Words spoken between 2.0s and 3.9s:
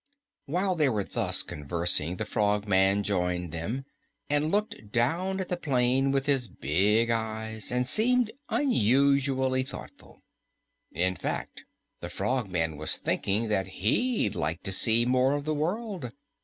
the Frogman joined them